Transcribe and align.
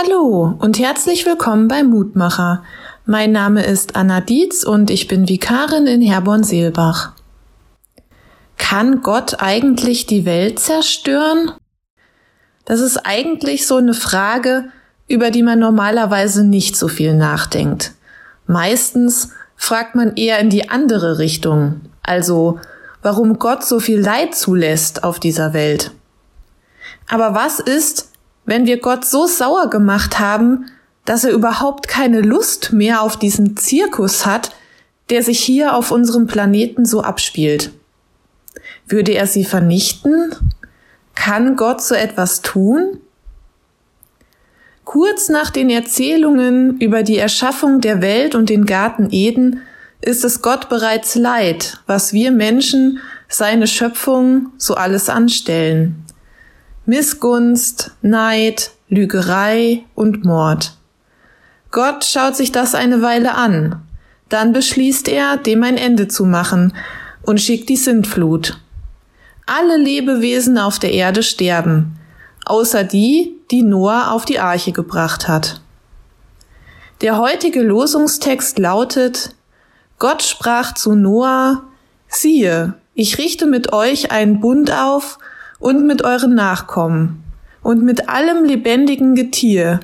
Hallo 0.00 0.54
und 0.60 0.78
herzlich 0.78 1.26
willkommen 1.26 1.66
bei 1.66 1.82
Mutmacher. 1.82 2.62
Mein 3.04 3.32
Name 3.32 3.64
ist 3.64 3.96
Anna 3.96 4.20
Dietz 4.20 4.62
und 4.62 4.90
ich 4.90 5.08
bin 5.08 5.28
Vikarin 5.28 5.86
in 5.88 6.02
Herborn-Seelbach. 6.02 7.14
Kann 8.58 9.00
Gott 9.00 9.36
eigentlich 9.40 10.06
die 10.06 10.24
Welt 10.24 10.60
zerstören? 10.60 11.50
Das 12.64 12.80
ist 12.80 12.98
eigentlich 12.98 13.66
so 13.66 13.76
eine 13.76 13.94
Frage, 13.94 14.66
über 15.08 15.30
die 15.30 15.42
man 15.42 15.58
normalerweise 15.58 16.44
nicht 16.44 16.76
so 16.76 16.86
viel 16.86 17.14
nachdenkt. 17.14 17.92
Meistens 18.46 19.30
fragt 19.56 19.96
man 19.96 20.14
eher 20.14 20.38
in 20.38 20.50
die 20.50 20.68
andere 20.68 21.18
Richtung, 21.18 21.80
also 22.02 22.60
warum 23.02 23.40
Gott 23.40 23.64
so 23.64 23.80
viel 23.80 23.98
Leid 23.98 24.36
zulässt 24.36 25.02
auf 25.02 25.18
dieser 25.18 25.54
Welt. 25.54 25.90
Aber 27.08 27.34
was 27.34 27.58
ist, 27.58 28.07
wenn 28.48 28.64
wir 28.64 28.80
Gott 28.80 29.04
so 29.04 29.26
sauer 29.26 29.68
gemacht 29.68 30.18
haben, 30.18 30.70
dass 31.04 31.22
er 31.22 31.32
überhaupt 31.32 31.86
keine 31.86 32.22
Lust 32.22 32.72
mehr 32.72 33.02
auf 33.02 33.18
diesen 33.18 33.58
Zirkus 33.58 34.24
hat, 34.24 34.56
der 35.10 35.22
sich 35.22 35.38
hier 35.38 35.74
auf 35.74 35.90
unserem 35.90 36.26
Planeten 36.26 36.86
so 36.86 37.02
abspielt? 37.02 37.72
Würde 38.86 39.12
er 39.12 39.26
sie 39.26 39.44
vernichten? 39.44 40.34
Kann 41.14 41.56
Gott 41.56 41.82
so 41.82 41.94
etwas 41.94 42.40
tun? 42.40 42.98
Kurz 44.86 45.28
nach 45.28 45.50
den 45.50 45.68
Erzählungen 45.68 46.80
über 46.80 47.02
die 47.02 47.18
Erschaffung 47.18 47.82
der 47.82 48.00
Welt 48.00 48.34
und 48.34 48.48
den 48.48 48.64
Garten 48.64 49.08
Eden 49.10 49.60
ist 50.00 50.24
es 50.24 50.40
Gott 50.40 50.70
bereits 50.70 51.16
leid, 51.16 51.80
was 51.86 52.14
wir 52.14 52.32
Menschen, 52.32 53.00
seine 53.28 53.66
Schöpfung, 53.66 54.52
so 54.56 54.74
alles 54.74 55.10
anstellen. 55.10 56.06
Missgunst, 56.88 57.90
Neid, 58.00 58.70
Lügerei 58.88 59.84
und 59.94 60.24
Mord. 60.24 60.72
Gott 61.70 62.02
schaut 62.06 62.34
sich 62.34 62.50
das 62.50 62.74
eine 62.74 63.02
Weile 63.02 63.34
an, 63.34 63.82
dann 64.30 64.54
beschließt 64.54 65.06
er, 65.08 65.36
dem 65.36 65.62
ein 65.64 65.76
Ende 65.76 66.08
zu 66.08 66.24
machen 66.24 66.72
und 67.20 67.42
schickt 67.42 67.68
die 67.68 67.76
Sintflut. 67.76 68.58
Alle 69.44 69.76
Lebewesen 69.76 70.56
auf 70.56 70.78
der 70.78 70.94
Erde 70.94 71.22
sterben, 71.22 71.98
außer 72.46 72.84
die, 72.84 73.36
die 73.50 73.62
Noah 73.62 74.12
auf 74.12 74.24
die 74.24 74.40
Arche 74.40 74.72
gebracht 74.72 75.28
hat. 75.28 75.60
Der 77.02 77.18
heutige 77.18 77.60
Losungstext 77.60 78.58
lautet, 78.58 79.34
Gott 79.98 80.22
sprach 80.22 80.72
zu 80.72 80.94
Noah, 80.94 81.64
siehe, 82.08 82.72
ich 82.94 83.18
richte 83.18 83.44
mit 83.44 83.74
euch 83.74 84.10
einen 84.10 84.40
Bund 84.40 84.72
auf 84.72 85.18
und 85.58 85.86
mit 85.86 86.02
euren 86.02 86.34
Nachkommen 86.34 87.24
und 87.62 87.82
mit 87.82 88.08
allem 88.08 88.44
lebendigen 88.44 89.14
Getier, 89.14 89.80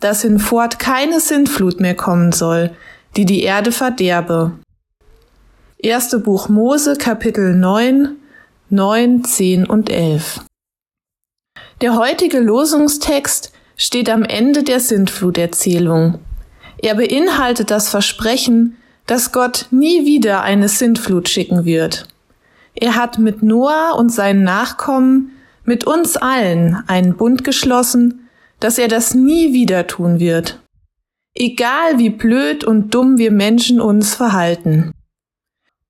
dass 0.00 0.22
hinfort 0.22 0.78
keine 0.78 1.20
Sintflut 1.20 1.80
mehr 1.80 1.94
kommen 1.94 2.32
soll, 2.32 2.70
die 3.16 3.24
die 3.24 3.42
Erde 3.42 3.72
verderbe. 3.72 4.52
Erste 5.78 6.18
Buch 6.18 6.48
Mose, 6.48 6.96
Kapitel 6.96 7.54
9, 7.54 8.16
9, 8.70 9.24
10 9.24 9.66
und 9.66 9.90
11. 9.90 10.40
Der 11.80 11.96
heutige 11.96 12.38
Losungstext 12.38 13.52
steht 13.76 14.08
am 14.08 14.22
Ende 14.22 14.62
der 14.62 14.80
Sintfluterzählung. 14.80 16.20
Er 16.78 16.94
beinhaltet 16.94 17.70
das 17.70 17.88
Versprechen, 17.88 18.76
dass 19.06 19.32
Gott 19.32 19.66
nie 19.70 20.06
wieder 20.06 20.42
eine 20.42 20.68
Sintflut 20.68 21.28
schicken 21.28 21.64
wird. 21.64 22.06
Er 22.82 22.96
hat 22.96 23.20
mit 23.20 23.44
Noah 23.44 23.94
und 23.96 24.10
seinen 24.10 24.42
Nachkommen, 24.42 25.30
mit 25.62 25.84
uns 25.84 26.16
allen 26.16 26.82
einen 26.88 27.16
Bund 27.16 27.44
geschlossen, 27.44 28.28
dass 28.58 28.76
er 28.76 28.88
das 28.88 29.14
nie 29.14 29.52
wieder 29.52 29.86
tun 29.86 30.18
wird. 30.18 30.58
Egal 31.32 31.98
wie 31.98 32.10
blöd 32.10 32.64
und 32.64 32.92
dumm 32.92 33.18
wir 33.18 33.30
Menschen 33.30 33.80
uns 33.80 34.16
verhalten. 34.16 34.90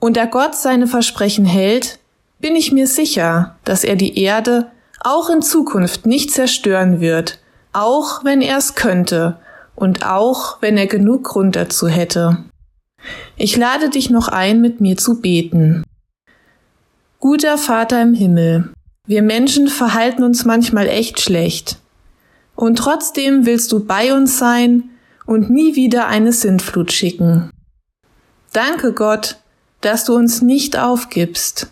Und 0.00 0.18
da 0.18 0.26
Gott 0.26 0.54
seine 0.54 0.86
Versprechen 0.86 1.46
hält, 1.46 1.98
bin 2.40 2.56
ich 2.56 2.72
mir 2.72 2.86
sicher, 2.86 3.56
dass 3.64 3.84
er 3.84 3.96
die 3.96 4.18
Erde 4.18 4.70
auch 5.00 5.30
in 5.30 5.40
Zukunft 5.40 6.04
nicht 6.04 6.30
zerstören 6.30 7.00
wird, 7.00 7.38
auch 7.72 8.22
wenn 8.22 8.42
er 8.42 8.58
es 8.58 8.74
könnte 8.74 9.40
und 9.74 10.04
auch 10.04 10.60
wenn 10.60 10.76
er 10.76 10.88
genug 10.88 11.24
Grund 11.24 11.56
dazu 11.56 11.88
hätte. 11.88 12.44
Ich 13.38 13.56
lade 13.56 13.88
dich 13.88 14.10
noch 14.10 14.28
ein, 14.28 14.60
mit 14.60 14.82
mir 14.82 14.98
zu 14.98 15.22
beten. 15.22 15.84
Guter 17.22 17.56
Vater 17.56 18.02
im 18.02 18.14
Himmel, 18.14 18.72
wir 19.06 19.22
Menschen 19.22 19.68
verhalten 19.68 20.24
uns 20.24 20.44
manchmal 20.44 20.88
echt 20.88 21.20
schlecht. 21.20 21.78
Und 22.56 22.80
trotzdem 22.80 23.46
willst 23.46 23.70
du 23.70 23.84
bei 23.84 24.12
uns 24.12 24.38
sein 24.38 24.90
und 25.24 25.48
nie 25.48 25.76
wieder 25.76 26.08
eine 26.08 26.32
Sintflut 26.32 26.90
schicken. 26.90 27.48
Danke 28.52 28.92
Gott, 28.92 29.36
dass 29.82 30.04
du 30.04 30.16
uns 30.16 30.42
nicht 30.42 30.76
aufgibst. 30.76 31.68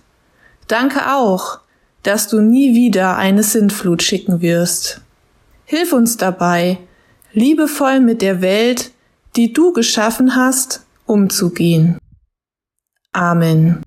Danke 0.69 1.12
auch, 1.16 1.59
dass 2.05 2.28
du 2.28 2.41
nie 2.41 2.77
wieder 2.77 3.16
eine 3.16 3.43
Sintflut 3.43 4.05
schicken 4.05 4.43
wirst. 4.43 5.00
Hilf 5.65 5.93
uns 5.93 6.16
dabei, 6.16 6.78
liebevoll 7.33 7.99
mit 7.99 8.22
der 8.22 8.41
Welt, 8.41 8.93
die 9.34 9.53
du 9.53 9.72
geschaffen 9.72 10.37
hast, 10.37 10.87
umzugehen. 11.06 11.99
Amen. 13.12 13.83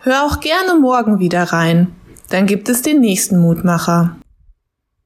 Hör 0.00 0.24
auch 0.24 0.40
gerne 0.40 0.78
morgen 0.78 1.18
wieder 1.18 1.42
rein, 1.44 1.88
dann 2.30 2.46
gibt 2.46 2.68
es 2.68 2.82
den 2.82 3.00
nächsten 3.00 3.40
Mutmacher. 3.40 4.16